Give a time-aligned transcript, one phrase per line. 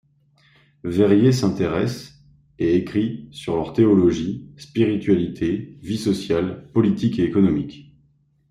[0.83, 2.23] Verrier s’intéresse,
[2.57, 7.95] et écrit, sur leur théologie, spiritualité, vie sociale, politique et économique.